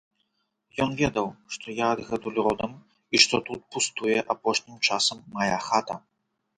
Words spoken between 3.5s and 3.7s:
тут